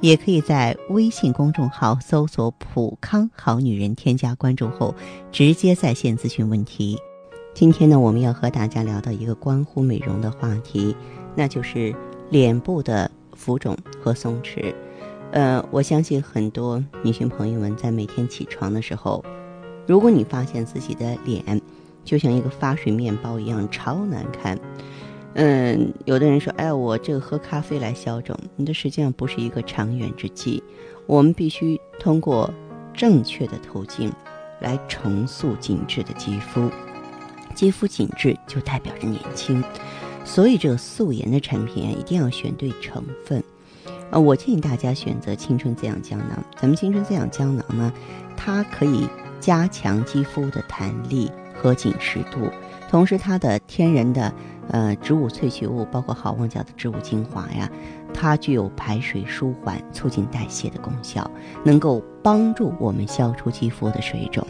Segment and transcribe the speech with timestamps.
[0.00, 4.94] 也可以在微信公众号搜索“普康好女人”，添加关注后
[5.30, 6.98] 直接在线咨询问题。
[7.52, 10.96] 今天呢，我们要和大家聊到一个关乎美容的话题，
[11.34, 11.94] 那就是
[12.30, 14.74] 脸部的浮肿和松弛。
[15.32, 19.22] 呃，我相信很多女性朋友们在每天起床的时候，
[19.86, 21.60] 如果你发现自己的脸
[22.04, 24.58] 就像一个发水面包一样超难看，
[25.34, 30.62] 嗯，有的人说，哎，我这个喝咖啡来消肿，你这实际上不是一个长远之计。
[31.06, 32.52] 我们必须通过
[32.92, 34.12] 正确的途径
[34.60, 36.68] 来重塑紧致的肌肤。
[37.54, 39.62] 肌肤紧致就代表着年轻，
[40.24, 43.42] 所以这个素颜的产品啊，一定要选对成分。
[44.10, 46.44] 啊，我建议大家选择青春滋养胶囊。
[46.56, 47.92] 咱们青春滋养胶囊呢，
[48.36, 52.48] 它可以加强肌肤的弹力和紧实度，
[52.88, 54.32] 同时它的天然的
[54.70, 57.70] 呃植物萃取物，包括好望角的植物精华呀，
[58.14, 61.30] 它具有排水舒缓、促进代谢的功效，
[61.64, 64.46] 能够帮助我们消除肌肤的水肿。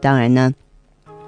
[0.00, 0.52] 当然呢。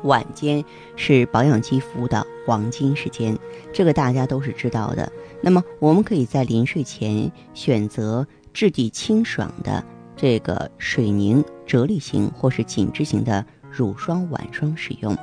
[0.05, 0.65] 晚间
[0.97, 3.39] 是保养肌肤的黄金时间，
[3.73, 5.13] 这个大家都是知道的。
[5.41, 9.85] 那么，我们可以在临睡前选择质地清爽的
[10.17, 15.17] 这个水凝啫喱型或是紧致型的乳霜晚霜使用，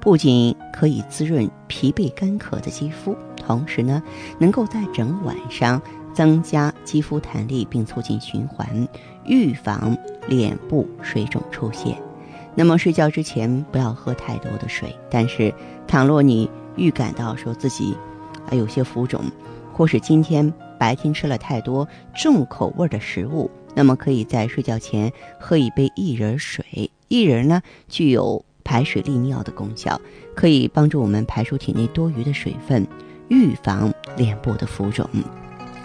[0.00, 4.02] 不仅可以滋润疲惫干渴的肌肤，同时呢，
[4.38, 5.80] 能够在整晚上
[6.14, 8.88] 增加肌肤弹力，并促进循环，
[9.26, 11.96] 预防脸部水肿出现。
[12.54, 15.54] 那么睡觉之前不要喝太多的水，但是
[15.86, 17.94] 倘若你预感到说自己
[18.48, 19.22] 啊有些浮肿，
[19.72, 26.90] 或是今天白天吃了太多重口味的食物，那么可以在睡觉前喝一杯薏仁水。
[27.08, 30.00] 薏仁呢具有排水利尿的功效，
[30.32, 32.86] 可以帮助我们排出体内多余的水分，
[33.26, 35.04] 预防脸部的浮肿。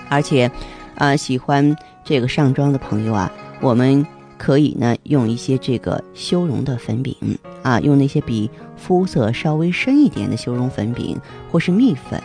[0.08, 0.52] 而且，
[0.94, 4.06] 啊喜欢这个上妆的朋友啊，我们。
[4.38, 7.16] 可以呢，用一些这个修容的粉饼
[7.64, 11.18] 啊，用那些比肤色稍微深一点的修容粉饼
[11.50, 12.22] 或是蜜粉，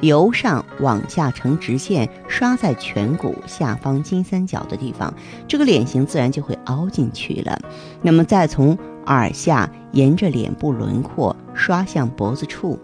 [0.00, 5.12] 由上往下呈直线刷在颧骨下方金三角的地方，
[5.48, 7.58] 这个脸型自然就会凹进去了。
[8.02, 8.76] 那么再从
[9.06, 12.78] 耳下沿着脸部轮廓刷向脖子处，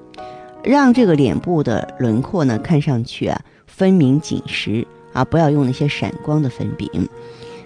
[0.63, 6.89] 让这个脸部的轮廓呢看上去啊分明紧实啊，不要用那些闪光的粉饼。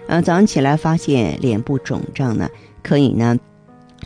[0.07, 2.49] 呃，早上起来发现脸部肿胀呢，
[2.81, 3.37] 可以呢，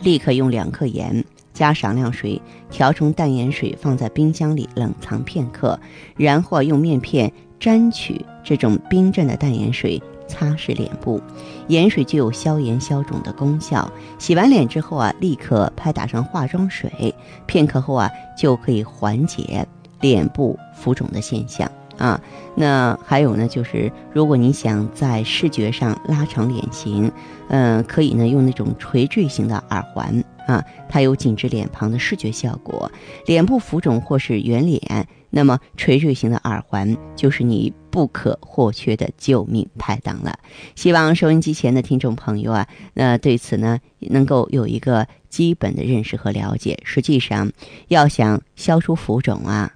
[0.02, 1.24] 立刻用两克盐
[1.62, 2.42] 加少量水
[2.72, 5.80] 调成淡盐水，放在冰箱里冷藏片刻，
[6.18, 11.22] 然后用面片沾取这种冰镇的淡盐水擦拭脸部。
[11.68, 13.88] 盐水具有消炎消肿的功效。
[14.18, 17.14] 洗完脸之后啊，立刻拍打上化妆水，
[17.46, 19.64] 片刻后啊，就可以缓解
[20.00, 21.72] 脸部浮肿的现象。
[21.98, 22.20] 啊，
[22.56, 27.12] 那还有呢，就是如果你想在视觉上拉长脸型，
[27.50, 32.92] 嗯，可以呢用那种垂坠型的耳环啊，它有紧致脸庞的视觉效果。
[33.26, 40.38] 脸部浮肿或是圆脸，那么垂坠型的耳环就是你不可或缺的救命拍档了。
[40.76, 46.78] 希望收音机前的听众朋友啊，那对此呢能够有一个基本的认识和了解。
[46.84, 47.52] 实际上，
[47.88, 49.74] 要想消除浮肿啊。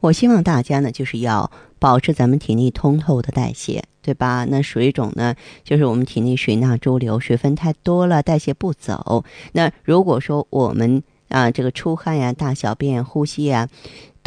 [0.00, 1.50] 我希望大家呢，就是要
[1.86, 4.44] 保持咱们体内通透的代谢，对吧？
[4.50, 9.24] 那水肿呢，就是我们体内水钠潴留，水分太多了，代谢不走。
[9.52, 13.68] 那如果说我们啊，这个出汗呀、大小便、呼吸呀。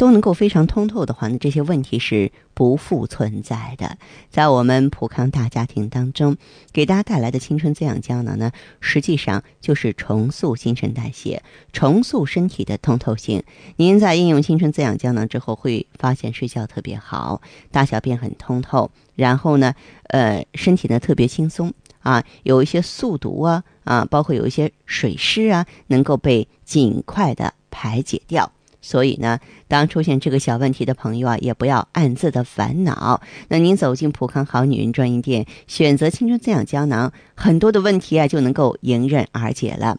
[0.00, 3.98] 都能够非常通透的话，那这些问题是不复存在的。
[4.30, 6.38] 在我们普康大家庭当中，
[6.72, 8.50] 给大家带来的青春滋养胶囊呢，
[8.80, 11.42] 实际上就是重塑新陈代谢，
[11.74, 13.42] 重塑身体的通透性。
[13.76, 19.74] 您在应用青春滋养胶囊之后，会发现睡觉特别好，大小便很通透，然后呢，
[20.04, 28.50] 呃，身体呢特别轻松啊，有一些宿毒啊啊，包括有一些水湿啊，能够被尽快的排解掉。
[28.82, 29.38] 所以呢，
[29.68, 33.20] 当出现这个小问题的朋友啊，也不要暗自的烦恼。
[33.48, 39.98] 那您走进普康好女人专营店，选择青春滋养胶囊，很多的问题啊就能够迎刃而解了。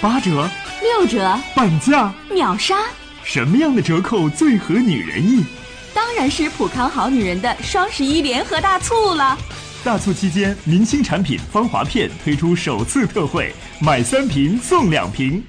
[0.00, 0.48] 八折、
[0.80, 2.76] 六折、半价、秒杀，
[3.24, 5.44] 什么样的折扣最合女人意？
[5.92, 9.36] 当然是普康好女人的双十一联合大促了。
[9.82, 15.42] 大促期间，明星产品芳华片推出首次特惠，买三瓶送两瓶。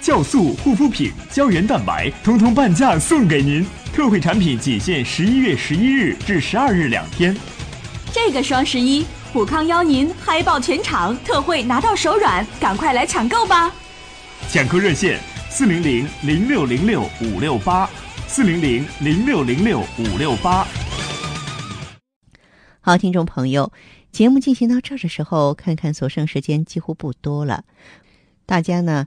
[0.00, 3.64] 酵素、护肤品、胶原蛋白，通通半价送给您。
[3.92, 7.36] 特惠产品仅限十一月十一日至十二日两天。
[8.10, 13.70] 这个双十一，普康邀您嗨爆全场，特惠拿到手软，赶快来抢购吧！
[14.48, 15.20] 抢购热线：
[15.50, 17.88] 四零零零六零六五六八，
[18.26, 20.66] 四零零零六零六五六八。
[22.80, 23.70] 好，听众朋友，
[24.10, 27.64] 节目进行到这儿的时候，看看所剩时间几乎不多了，
[28.46, 29.06] 大家呢？